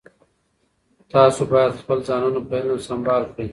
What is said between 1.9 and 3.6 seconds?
ځانونه په علم سمبال کړئ.